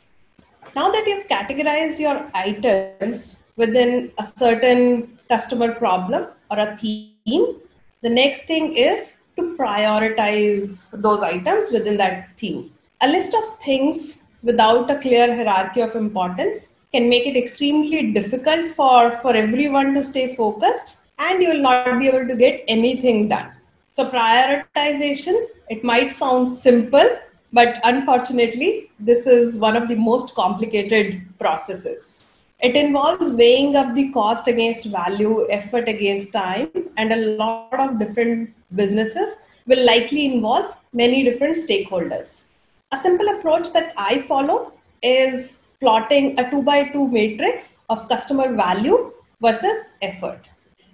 Now 0.76 0.90
that 0.90 1.06
you've 1.06 1.26
categorized 1.28 1.98
your 1.98 2.30
items 2.34 3.36
within 3.56 4.12
a 4.18 4.26
certain 4.26 5.18
customer 5.30 5.72
problem 5.72 6.26
or 6.50 6.58
a 6.58 6.76
theme, 6.76 7.56
the 8.02 8.10
next 8.10 8.44
thing 8.44 8.74
is 8.74 9.16
to 9.36 9.56
prioritize 9.56 10.90
those 10.92 11.22
items 11.22 11.70
within 11.72 11.96
that 11.96 12.36
theme. 12.36 12.70
A 13.00 13.08
list 13.08 13.32
of 13.32 13.58
things 13.60 14.18
without 14.42 14.90
a 14.90 14.98
clear 14.98 15.34
hierarchy 15.34 15.80
of 15.80 15.96
importance 15.96 16.68
can 16.92 17.08
make 17.08 17.26
it 17.26 17.36
extremely 17.36 18.12
difficult 18.12 18.68
for, 18.70 19.18
for 19.18 19.34
everyone 19.34 19.94
to 19.94 20.02
stay 20.02 20.34
focused 20.34 20.98
and 21.18 21.42
you 21.42 21.50
will 21.50 21.62
not 21.62 21.98
be 21.98 22.08
able 22.08 22.26
to 22.26 22.34
get 22.34 22.64
anything 22.68 23.28
done. 23.28 23.52
So, 23.94 24.08
prioritization, 24.08 25.46
it 25.68 25.84
might 25.84 26.10
sound 26.10 26.48
simple, 26.48 27.06
but 27.52 27.78
unfortunately, 27.84 28.90
this 28.98 29.26
is 29.26 29.58
one 29.58 29.76
of 29.76 29.88
the 29.88 29.96
most 29.96 30.34
complicated 30.34 31.22
processes. 31.38 32.36
It 32.60 32.76
involves 32.76 33.34
weighing 33.34 33.76
up 33.76 33.94
the 33.94 34.10
cost 34.12 34.46
against 34.46 34.84
value, 34.86 35.48
effort 35.50 35.88
against 35.88 36.32
time, 36.32 36.70
and 36.96 37.12
a 37.12 37.16
lot 37.36 37.80
of 37.80 37.98
different 37.98 38.50
businesses 38.74 39.36
will 39.66 39.84
likely 39.84 40.26
involve 40.26 40.74
many 40.92 41.22
different 41.24 41.56
stakeholders. 41.56 42.44
A 42.92 42.96
simple 42.96 43.28
approach 43.28 43.72
that 43.72 43.92
I 43.96 44.22
follow 44.22 44.72
is 45.02 45.62
plotting 45.80 46.38
a 46.38 46.50
two 46.50 46.62
by 46.62 46.84
two 46.88 47.08
matrix 47.08 47.76
of 47.88 48.08
customer 48.08 48.54
value 48.54 49.12
versus 49.40 49.88
effort. 50.02 50.48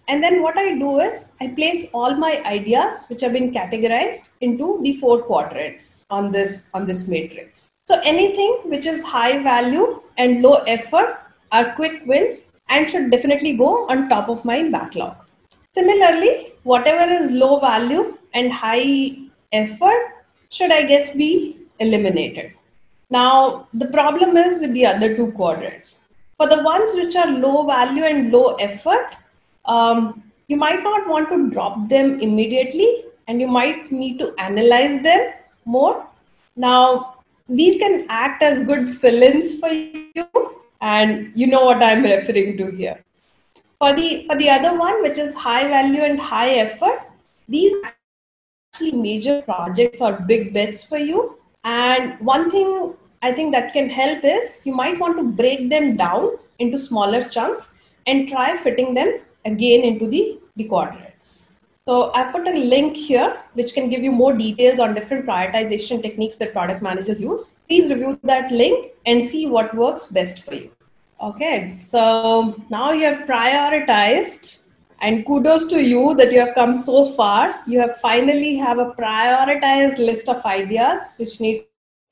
And 0.09 0.23
then 0.23 0.41
what 0.41 0.57
I 0.57 0.79
do 0.79 1.01
is 1.01 1.29
I 1.41 1.49
place 1.49 1.87
all 1.93 2.15
my 2.15 2.41
ideas 2.47 3.05
which 3.09 3.21
have 3.23 3.33
been 3.33 3.53
categorized 3.53 4.23
into 4.41 4.81
the 4.83 4.97
four 4.99 5.23
quadrants 5.23 6.07
on 6.11 6.31
this 6.31 6.67
on 6.75 6.87
this 6.87 7.09
matrix. 7.09 7.71
So 7.87 8.01
anything 8.05 8.61
which 8.67 8.87
is 8.87 9.03
high 9.03 9.43
value 9.43 10.01
and 10.17 10.43
low 10.43 10.57
effort 10.75 11.19
are 11.51 11.75
quick 11.75 12.03
wins 12.07 12.43
and 12.69 12.89
should 12.89 13.11
definitely 13.11 13.57
go 13.57 13.87
on 13.89 14.09
top 14.09 14.29
of 14.29 14.45
my 14.45 14.69
backlog. 14.71 15.17
Similarly, 15.75 16.53
whatever 16.63 17.11
is 17.11 17.31
low 17.33 17.59
value 17.61 18.17
and 18.35 18.53
high 18.53 19.17
effort 19.53 20.25
should 20.51 20.71
I 20.71 20.85
guess 20.85 21.11
be 21.11 21.59
eliminated. 21.81 22.53
Now, 23.11 23.69
the 23.73 23.87
problem 23.87 24.37
is 24.37 24.61
with 24.61 24.73
the 24.73 24.87
other 24.87 25.15
two 25.17 25.31
quadrants. 25.33 26.01
For 26.37 26.49
the 26.49 26.63
ones 26.63 26.91
which 26.95 27.15
are 27.17 27.31
low 27.31 27.65
value 27.65 28.05
and 28.05 28.33
low 28.33 28.55
effort, 28.55 29.17
um, 29.65 30.23
you 30.49 30.57
might 30.57 30.83
not 30.83 31.09
want 31.09 31.29
to 31.31 31.51
drop 31.51 31.89
them 31.89 32.21
immediately 32.21 33.05
and 33.29 33.41
you 33.41 33.47
might 33.47 33.91
need 33.91 34.19
to 34.19 34.35
analyze 34.39 35.03
them 35.03 35.33
more. 35.65 36.07
Now, 36.57 37.17
these 37.49 37.79
can 37.79 38.07
act 38.09 38.43
as 38.43 38.67
good 38.67 38.91
fill 38.91 39.23
ins 39.23 39.59
for 39.59 39.69
you, 39.69 40.27
and 40.81 41.31
you 41.35 41.47
know 41.47 41.65
what 41.65 41.83
I'm 41.83 42.03
referring 42.03 42.57
to 42.59 42.71
here. 42.71 43.03
For 43.79 43.95
the, 43.95 44.27
for 44.29 44.37
the 44.37 44.51
other 44.51 44.77
one, 44.77 45.03
which 45.03 45.19
is 45.19 45.35
high 45.35 45.69
value 45.69 46.03
and 46.03 46.19
high 46.19 46.51
effort, 46.55 47.01
these 47.49 47.73
are 47.85 47.95
actually 48.73 48.93
major 48.93 49.43
projects 49.43 50.01
or 50.01 50.13
big 50.13 50.53
bets 50.53 50.83
for 50.83 50.99
you 50.99 51.39
and 51.67 52.19
one 52.21 52.51
thing 52.51 52.95
I 53.23 53.33
think 53.33 53.53
that 53.53 53.73
can 53.73 53.91
help 53.91 54.21
is 54.25 54.65
you 54.65 54.73
might 54.73 55.01
want 55.01 55.17
to 55.19 55.25
break 55.25 55.69
them 55.69 55.97
down 55.97 56.37
into 56.61 56.79
smaller 56.79 57.21
chunks 57.21 57.71
and 58.07 58.29
try 58.29 58.57
fitting 58.57 58.95
them 58.95 59.19
again 59.45 59.81
into 59.83 60.07
the, 60.07 60.39
the 60.55 60.65
quadrants. 60.65 61.51
So 61.89 62.13
I 62.15 62.31
put 62.31 62.47
a 62.47 62.53
link 62.53 62.97
here 62.97 63.41
which 63.55 63.75
can 63.75 63.91
give 63.91 64.03
you 64.03 64.13
more 64.13 64.33
details 64.33 64.79
on 64.79 64.95
different 64.95 65.27
prioritization 65.27 66.03
techniques 66.03 66.37
that 66.37 66.53
product 66.53 66.83
managers 66.83 67.21
use. 67.21 67.53
Please 67.69 67.91
review 67.91 68.19
that 68.23 68.53
link 68.53 68.93
and 69.05 69.25
see 69.25 69.47
what 69.47 69.75
works 69.75 70.07
best 70.07 70.45
for 70.45 70.55
you. 70.55 70.71
Okay, 71.21 71.77
so 71.77 72.63
now 72.71 72.93
you 72.93 73.05
have 73.07 73.27
prioritized 73.27 74.59
and 75.01 75.27
kudos 75.27 75.65
to 75.65 75.83
you 75.83 76.15
that 76.15 76.33
you 76.33 76.41
have 76.41 76.55
come 76.55 76.75
so 76.75 77.05
far. 77.13 77.53
You 77.67 77.81
have 77.81 77.99
finally 77.99 78.57
have 78.57 78.79
a 78.79 78.93
prioritized 78.93 79.99
list 79.99 80.29
of 80.29 80.45
ideas 80.45 81.15
which 81.19 81.41
needs 81.41 81.63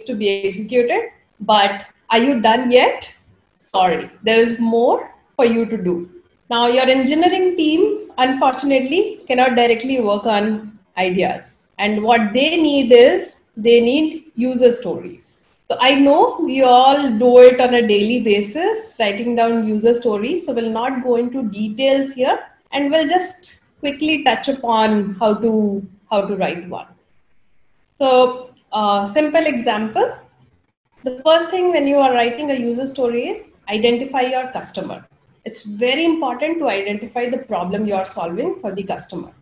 to 0.06 0.14
be 0.14 0.48
executed. 0.48 1.10
But 1.40 1.86
are 2.10 2.18
you 2.18 2.40
done 2.40 2.70
yet? 2.70 3.12
Sorry 3.58 4.10
there 4.22 4.38
is 4.38 4.58
more 4.58 5.14
for 5.36 5.46
you 5.46 5.64
to 5.66 5.76
do. 5.76 6.10
Now 6.50 6.66
your 6.66 6.84
engineering 6.84 7.56
team 7.56 8.10
unfortunately 8.18 9.24
cannot 9.26 9.56
directly 9.56 10.00
work 10.00 10.26
on 10.26 10.78
ideas. 10.98 11.62
And 11.78 12.02
what 12.02 12.32
they 12.34 12.60
need 12.60 12.92
is 12.92 13.36
they 13.56 13.80
need 13.80 14.32
user 14.36 14.70
stories. 14.70 15.44
So 15.68 15.78
I 15.80 15.94
know 15.94 16.38
we 16.40 16.62
all 16.62 17.10
do 17.18 17.38
it 17.38 17.58
on 17.60 17.72
a 17.74 17.88
daily 17.88 18.20
basis, 18.20 18.94
writing 19.00 19.34
down 19.34 19.66
user 19.66 19.94
stories. 19.94 20.44
So 20.44 20.52
we'll 20.52 20.70
not 20.70 21.02
go 21.02 21.16
into 21.16 21.42
details 21.44 22.12
here 22.12 22.38
and 22.74 22.90
we'll 22.90 23.08
just 23.08 23.60
quickly 23.80 24.22
touch 24.24 24.48
upon 24.48 25.14
how 25.20 25.32
to 25.34 25.86
how 26.10 26.20
to 26.26 26.36
write 26.36 26.68
one. 26.68 26.86
So 27.98 28.50
uh, 28.72 29.06
simple 29.06 29.46
example. 29.46 30.18
The 31.04 31.18
first 31.24 31.50
thing 31.50 31.70
when 31.70 31.86
you 31.86 31.98
are 31.98 32.12
writing 32.12 32.50
a 32.50 32.54
user 32.54 32.86
story 32.86 33.28
is 33.28 33.44
identify 33.68 34.22
your 34.22 34.46
customer. 34.52 35.06
It's 35.44 35.62
very 35.62 36.04
important 36.04 36.58
to 36.58 36.68
identify 36.68 37.28
the 37.28 37.38
problem 37.38 37.86
you 37.86 37.94
are 37.94 38.06
solving 38.06 38.58
for 38.60 38.74
the 38.74 38.82
customer. 38.82 39.32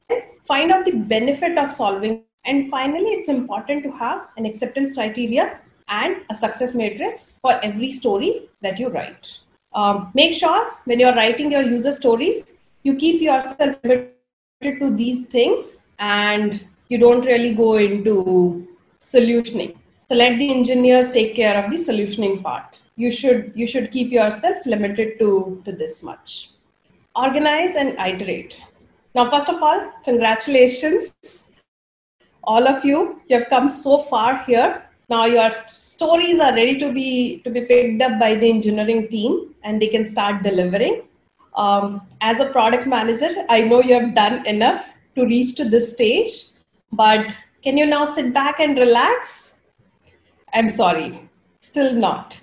Find 0.45 0.73
out 0.73 0.85
the 0.85 0.97
benefit 0.97 1.57
of 1.59 1.73
solving. 1.73 2.25
And 2.45 2.69
finally, 2.69 3.11
it's 3.11 3.29
important 3.29 3.85
to 3.85 3.93
have 3.93 4.27
an 4.37 4.45
acceptance 4.45 4.93
criteria 4.93 5.61
and 5.89 6.17
a 6.31 6.35
success 6.35 6.75
matrix 6.75 7.39
for 7.41 7.61
every 7.63 7.93
story 7.93 8.49
that 8.63 8.81
you 8.81 8.89
write. 8.89 9.39
Um, 9.75 10.11
make 10.15 10.35
sure 10.35 10.73
when 10.85 10.99
you're 10.99 11.15
writing 11.15 11.53
your 11.53 11.63
user 11.63 11.93
stories, 11.93 12.45
you 12.83 12.97
keep 12.97 13.21
yourself 13.21 13.77
limited 13.85 14.81
to 14.81 14.91
these 14.91 15.27
things 15.27 15.79
and 15.99 16.67
you 16.89 16.99
don't 16.99 17.25
really 17.25 17.55
go 17.55 17.77
into 17.77 18.67
solutioning. 19.01 19.77
So 20.09 20.15
let 20.15 20.39
the 20.39 20.51
engineers 20.51 21.11
take 21.11 21.35
care 21.35 21.63
of 21.63 21.71
the 21.71 21.77
solutioning 21.77 22.43
part. 22.43 22.79
You 22.97 23.11
should 23.11 23.53
you 23.55 23.67
should 23.67 23.91
keep 23.91 24.13
yourself 24.13 24.67
limited 24.67 25.19
to, 25.21 25.63
to 25.65 25.73
this 25.73 26.03
much. 26.03 26.51
Organize 27.17 27.77
and 27.77 27.99
iterate. 27.99 28.61
Now, 29.15 29.31
first 29.31 29.49
of 29.49 29.63
all, 29.63 29.93
congratulations, 30.05 31.15
all 32.45 32.67
of 32.67 32.85
you. 32.85 33.21
You 33.29 33.39
have 33.39 33.49
come 33.49 33.71
so 33.71 33.99
far 33.99 34.45
here 34.45 34.83
now 35.13 35.27
your 35.27 35.51
stories 35.51 36.39
are 36.41 36.55
ready 36.55 36.79
to 36.83 36.93
be 36.93 37.41
to 37.45 37.51
be 37.51 37.63
picked 37.71 38.03
up 38.07 38.19
by 38.21 38.35
the 38.35 38.49
engineering 38.49 39.09
team 39.09 39.33
and 39.63 39.83
they 39.83 39.89
can 39.95 40.07
start 40.13 40.43
delivering 40.43 41.03
um, 41.55 42.01
as 42.21 42.41
a 42.41 42.47
product 42.47 42.87
manager 42.87 43.31
i 43.49 43.61
know 43.61 43.83
you 43.83 43.95
have 43.95 44.15
done 44.15 44.45
enough 44.47 44.91
to 45.15 45.25
reach 45.27 45.55
to 45.55 45.65
this 45.65 45.93
stage 45.93 46.53
but 46.93 47.35
can 47.63 47.77
you 47.77 47.87
now 47.87 48.07
sit 48.07 48.35
back 48.35 48.59
and 48.59 48.77
relax? 48.77 49.55
I'm 50.53 50.69
sorry 50.69 51.29
still 51.61 51.95
not. 51.95 52.39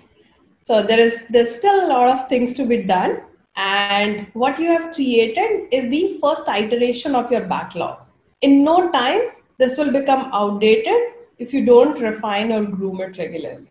So 0.64 0.82
there 0.82 0.98
is 0.98 1.22
there's 1.28 1.54
still 1.54 1.86
a 1.86 1.88
lot 1.88 2.08
of 2.08 2.28
things 2.28 2.54
to 2.54 2.64
be 2.64 2.82
done 2.82 3.20
and 3.56 4.26
what 4.32 4.58
you 4.58 4.68
have 4.68 4.94
created 4.94 5.68
is 5.70 5.90
the 5.90 6.18
first 6.22 6.48
iteration 6.48 7.14
of 7.14 7.30
your 7.30 7.42
backlog. 7.42 8.06
In 8.40 8.64
no 8.64 8.90
time 8.90 9.20
this 9.58 9.76
will 9.76 9.92
become 9.92 10.30
outdated 10.32 11.00
if 11.38 11.52
you 11.52 11.66
don't 11.66 12.00
refine 12.00 12.50
or 12.50 12.64
groom 12.64 13.02
it 13.02 13.18
regularly. 13.18 13.70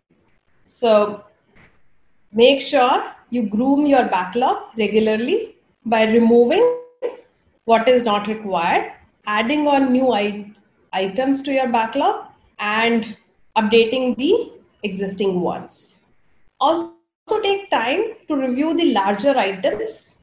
So 0.66 1.24
make 2.32 2.60
sure 2.60 3.12
you 3.30 3.42
groom 3.42 3.86
your 3.86 4.04
backlog 4.06 4.76
regularly 4.76 5.56
by 5.84 6.04
removing 6.04 6.78
what 7.64 7.88
is 7.88 8.02
not 8.02 8.26
required, 8.26 8.92
adding 9.26 9.66
on 9.66 9.92
new 9.92 10.12
I- 10.12 10.52
items 10.92 11.42
to 11.42 11.52
your 11.52 11.68
backlog, 11.68 12.26
and 12.58 13.16
updating 13.56 14.16
the 14.16 14.52
existing 14.82 15.40
ones. 15.40 16.00
Also, 16.60 16.94
take 17.42 17.70
time 17.70 18.14
to 18.28 18.36
review 18.36 18.74
the 18.74 18.92
larger 18.92 19.36
items 19.36 20.18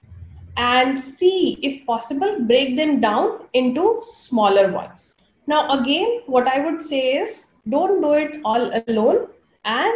and 0.57 0.99
see 0.99 1.57
if 1.61 1.85
possible 1.85 2.39
break 2.41 2.75
them 2.75 2.99
down 2.99 3.47
into 3.53 4.01
smaller 4.03 4.71
ones 4.71 5.15
now, 5.47 5.79
again, 5.79 6.23
what 6.25 6.45
I 6.45 6.59
would 6.59 6.81
say 6.81 7.15
is 7.15 7.53
don't 7.69 8.01
do 8.01 8.13
it 8.13 8.41
all 8.43 8.69
alone 8.87 9.27
and 9.63 9.93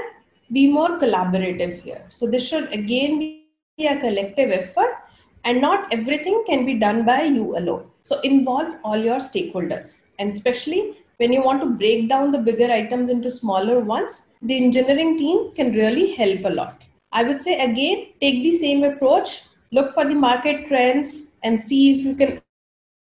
be 0.52 0.72
more 0.72 0.98
collaborative 1.00 1.82
here. 1.82 2.04
So, 2.10 2.28
this 2.28 2.48
should 2.48 2.72
again 2.74 3.20
be 3.20 3.88
a 3.88 4.00
collective 4.00 4.52
effort 4.52 4.96
and 5.44 5.62
not 5.62 5.92
everything 5.94 6.44
can 6.48 6.66
be 6.66 6.76
done 6.76 7.06
by 7.06 7.24
you 7.24 7.58
alone. 7.58 7.86
So, 8.04 8.20
involve 8.22 8.76
all 8.84 8.98
your 8.98 9.18
stakeholders 9.18 10.02
and 10.20 10.30
especially 10.30 10.98
when 11.18 11.32
you 11.32 11.44
want 11.44 11.62
to 11.62 11.70
break 11.70 12.10
down 12.10 12.32
the 12.32 12.40
bigger 12.40 12.72
items 12.72 13.10
into 13.10 13.30
smaller 13.30 13.80
ones, 13.80 14.24
the 14.42 14.58
engineering 14.58 15.18
team 15.18 15.52
can 15.54 15.72
really 15.72 16.14
help 16.14 16.46
a 16.46 16.50
lot. 16.50 16.82
I 17.12 17.24
would 17.24 17.42
say 17.42 17.60
again, 17.60 18.08
take 18.20 18.42
the 18.42 18.58
same 18.58 18.84
approach, 18.84 19.44
look 19.72 19.94
for 19.94 20.04
the 20.04 20.16
market 20.16 20.66
trends, 20.68 21.26
and 21.44 21.62
see 21.62 22.00
if 22.00 22.06
you 22.06 22.16
can 22.16 22.42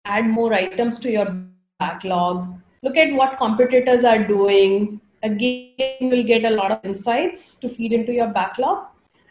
add 0.04 0.26
more 0.26 0.52
items 0.52 0.98
to 1.00 1.10
your 1.10 1.34
backlog, 1.78 2.54
look 2.82 2.96
at 2.96 3.14
what 3.14 3.38
competitors 3.38 4.04
are 4.04 4.22
doing. 4.24 5.00
Again, 5.22 5.96
you'll 6.00 6.24
get 6.24 6.44
a 6.44 6.50
lot 6.50 6.72
of 6.72 6.84
insights 6.84 7.54
to 7.56 7.68
feed 7.68 7.92
into 7.92 8.12
your 8.12 8.28
backlog. 8.28 8.86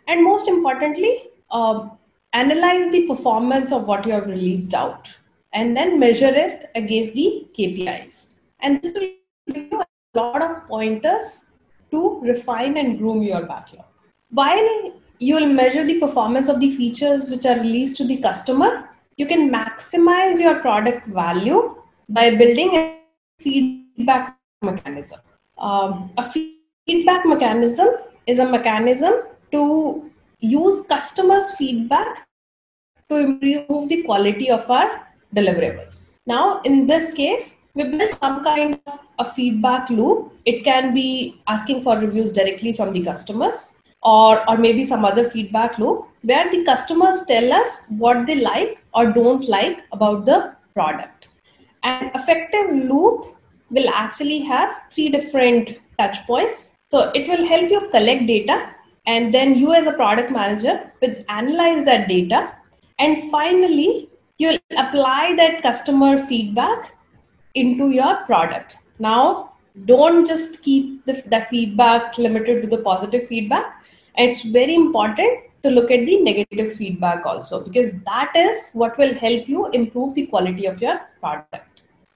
And 0.08 0.24
most 0.24 0.48
importantly, 0.48 1.30
um, 1.52 1.92
analyze 2.34 2.92
the 2.92 3.08
performance 3.08 3.72
of 3.72 3.88
what 3.88 4.06
you 4.06 4.14
have 4.14 4.28
released 4.28 4.74
out 4.74 5.18
and 5.54 5.76
then 5.76 6.00
measure 6.00 6.34
it 6.34 6.70
against 6.76 7.14
the 7.14 7.48
KPIs. 7.58 8.34
And 8.62 8.82
this 8.82 8.94
will 8.94 9.10
give 9.54 9.68
you 9.72 9.82
a 9.82 10.18
lot 10.18 10.42
of 10.42 10.68
pointers 10.68 11.42
to 11.92 12.22
refine 12.22 12.78
and 12.78 12.98
groom 12.98 13.22
your 13.22 13.46
backlog. 13.46 13.86
While 14.30 14.94
you 15.20 15.36
will 15.36 15.48
measure 15.48 15.86
the 15.86 16.00
performance 16.00 16.48
of 16.48 16.60
the 16.60 16.76
features 16.76 17.30
which 17.30 17.46
are 17.46 17.60
released 17.60 17.98
to 17.98 18.06
the 18.06 18.18
customer, 18.18 18.90
you 19.18 19.26
can 19.26 19.52
maximize 19.52 20.40
your 20.40 20.60
product 20.60 21.08
value 21.08 21.76
by 22.08 22.36
building 22.36 22.76
a 22.76 22.98
feedback 23.40 24.38
mechanism. 24.62 25.20
Um, 25.62 26.12
a 26.17 26.24
feedback 26.24 27.26
mechanism 27.26 27.88
is 28.26 28.39
a 28.39 28.45
mechanism 28.45 29.13
to 29.52 30.10
use 30.39 30.82
customers' 30.88 31.52
feedback 31.52 32.28
to 33.10 33.17
improve 33.17 33.88
the 33.88 34.02
quality 34.04 34.50
of 34.50 34.69
our 34.69 35.08
deliverables. 35.36 36.13
Now, 36.26 36.62
in 36.62 36.88
this 36.88 37.13
case, 37.13 37.58
we 37.76 37.84
built 37.84 38.17
some 38.19 38.43
kind 38.43 38.80
of 38.88 39.00
a 39.19 39.26
feedback 39.34 39.89
loop. 39.89 40.34
It 40.45 40.63
can 40.63 40.93
be 40.93 41.41
asking 41.47 41.82
for 41.84 41.97
reviews 41.97 42.32
directly 42.32 42.74
from 42.74 42.91
the 42.91 43.04
customers 43.04 43.74
or, 44.02 44.50
or 44.50 44.58
maybe 44.58 44.84
some 44.84 45.06
other 45.06 45.30
feedback 45.30 45.78
loop 45.78 46.08
where 46.24 46.50
the 46.52 46.63
customers 46.65 47.21
tell 47.28 47.54
us 47.54 47.82
what 47.89 48.26
they 48.26 48.36
like 48.36 48.80
or 48.93 49.12
don't 49.12 49.47
like 49.47 49.84
about 49.91 50.26
the 50.26 50.56
product. 50.74 51.28
An 51.84 52.12
effective 52.15 52.71
loop 52.71 53.36
will 53.72 53.90
actually 53.90 54.40
have 54.40 54.76
three 54.92 55.10
different 55.10 55.80
touch 55.98 56.18
points. 56.28 56.74
So 56.90 57.12
it 57.16 57.28
will 57.28 57.46
help 57.46 57.72
you 57.72 57.90
collect 57.90 58.28
data 58.28 58.76
and 59.06 59.34
then 59.34 59.56
you 59.56 59.74
as 59.74 59.88
a 59.88 59.94
product 59.94 60.32
manager 60.32 60.92
will 61.02 61.16
analyze 61.30 61.86
that 61.86 62.08
data 62.08 62.54
and 63.00 63.32
finally 63.32 64.10
you'll 64.38 64.60
apply 64.78 65.34
that 65.38 65.62
customer 65.62 66.26
feedback 66.26 66.92
into 67.56 67.90
your 67.90 68.18
product. 68.26 68.76
Now, 69.00 69.54
don't 69.86 70.28
just 70.28 70.62
keep 70.62 71.06
the, 71.06 71.24
the 71.28 71.48
feedback 71.50 72.18
limited 72.18 72.62
to 72.62 72.68
the 72.68 72.84
positive 72.84 73.28
feedback. 73.28 73.84
It's 74.18 74.42
very 74.44 74.76
important 74.76 75.46
to 75.64 75.70
look 75.70 75.92
at 75.92 76.06
the 76.06 76.22
negative 76.22 76.74
feedback 76.74 77.26
also 77.26 77.64
because 77.64 77.92
that 78.06 78.32
is 78.36 78.70
what 78.74 78.98
will 78.98 79.14
help 79.14 79.48
you 79.48 79.70
improve 79.72 80.14
the 80.16 80.28
quality 80.28 80.66
of 80.66 80.82
your 80.82 81.00
product. 81.20 81.71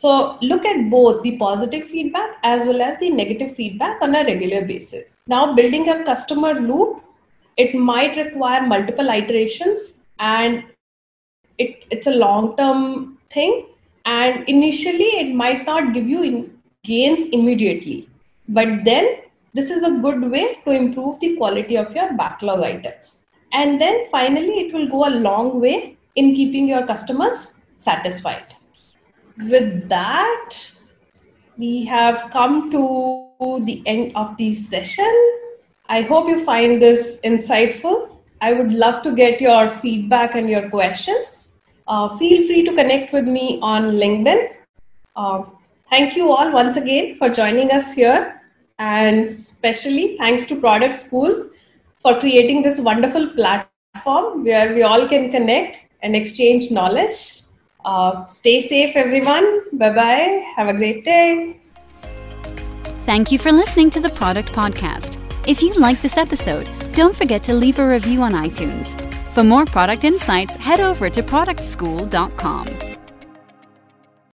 So 0.06 0.38
look 0.40 0.66
at 0.66 0.92
both 0.92 1.24
the 1.24 1.36
positive 1.38 1.88
feedback 1.88 2.38
as 2.44 2.68
well 2.68 2.80
as 2.80 2.96
the 3.00 3.10
negative 3.10 3.56
feedback 3.56 4.04
on 4.04 4.14
a 4.14 4.24
regular 4.24 4.64
basis. 4.64 5.18
Now 5.26 5.56
building 5.56 5.90
a 5.90 6.04
customer 6.04 6.54
loop, 6.54 7.02
it 7.58 7.74
might 7.74 8.16
require 8.16 8.68
multiple 8.68 9.10
iterations 9.10 9.96
and 10.20 10.64
it, 11.58 11.86
it's 11.90 12.06
a 12.06 12.12
long-term 12.12 13.18
thing. 13.32 13.66
And 14.06 14.48
initially 14.48 15.10
it 15.22 15.34
might 15.34 15.66
not 15.66 15.92
give 15.92 16.08
you 16.08 16.22
in 16.22 16.56
gains 16.84 17.26
immediately. 17.32 18.08
But 18.48 18.86
then 18.86 19.08
this 19.56 19.72
is 19.72 19.82
a 19.82 19.98
good 20.04 20.30
way 20.30 20.60
to 20.66 20.70
improve 20.70 21.20
the 21.20 21.36
quality 21.36 21.78
of 21.78 21.96
your 21.96 22.14
backlog 22.14 22.60
items. 22.60 23.26
And 23.54 23.82
then 23.82 24.06
finally 24.12 24.68
it 24.68 24.72
will 24.72 24.88
go 24.88 25.08
a 25.08 25.18
long 25.30 25.60
way 25.60 25.98
in 26.16 26.36
keeping 26.36 26.68
your 26.68 26.86
customers 26.86 27.54
satisfied 27.78 28.56
with 29.38 29.90
that, 29.90 30.56
we 31.58 31.86
have 31.86 32.30
come 32.32 32.72
to 32.72 33.62
the 33.66 33.82
end 33.86 34.12
of 34.16 34.36
the 34.38 34.54
session. 34.54 35.14
I 35.88 36.02
hope 36.02 36.28
you 36.28 36.44
find 36.44 36.82
this 36.82 37.20
insightful. 37.24 38.18
I 38.42 38.54
would 38.54 38.72
love 38.72 39.02
to 39.04 39.12
get 39.12 39.40
your 39.40 39.70
feedback 39.70 40.36
and 40.36 40.50
your 40.50 40.70
questions. 40.70 41.50
Uh, 41.88 42.18
feel 42.18 42.46
free 42.48 42.64
to 42.64 42.74
connect 42.74 43.14
with 43.14 43.26
me 43.26 43.60
on 43.62 43.92
LinkedIn. 43.92 44.50
Uh, 45.16 45.44
thank 45.90 46.16
you 46.16 46.32
all 46.32 46.52
once 46.52 46.78
again 46.78 47.16
for 47.16 47.30
joining 47.30 47.72
us 47.72 47.94
here. 47.94 48.42
And 48.80 49.26
especially 49.26 50.18
thanks 50.18 50.46
to 50.48 50.60
Product 50.60 50.98
School 50.98 51.50
for 52.02 52.20
creating 52.20 52.64
this 52.64 52.80
wonderful 52.80 53.30
platform 53.30 54.44
where 54.44 54.74
we 54.74 54.84
all 54.84 55.08
can 55.08 55.32
connect 55.32 55.80
and 56.02 56.16
exchange 56.16 56.72
knowledge. 56.72 57.45
Uh, 57.86 58.26
stay 58.26 58.68
safe, 58.68 58.96
everyone. 58.96 59.62
Bye 59.74 59.92
bye. 59.92 60.54
Have 60.56 60.68
a 60.68 60.74
great 60.74 61.06
day. 61.06 61.60
Thank 63.06 63.32
you 63.32 63.38
for 63.38 63.52
listening 63.52 63.92
to 63.92 64.00
the 64.00 64.10
Product 64.10 64.50
Podcast. 64.50 65.22
If 65.48 65.62
you 65.62 65.76
like 65.76 66.02
this 66.02 66.18
episode, 66.18 66.68
don't 66.94 67.16
forget 67.16 67.44
to 67.44 67.54
leave 67.54 67.78
a 67.78 67.88
review 67.88 68.22
on 68.24 68.34
iTunes. 68.34 69.00
For 69.34 69.44
more 69.44 69.66
product 69.66 70.04
insights, 70.04 70.56
head 70.56 70.80
over 70.80 71.10
to 71.12 71.22
productschool.com. 71.22 72.95